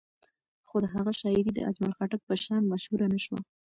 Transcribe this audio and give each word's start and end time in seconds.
خو 0.67 0.75
د 0.83 0.85
هغه 0.95 1.11
شاعري 1.19 1.51
د 1.53 1.59
اجمل 1.69 1.91
خټک 1.97 2.21
په 2.25 2.35
شان 2.43 2.61
مشهوره 2.71 3.07
نه 3.13 3.19
شوه. 3.25 3.39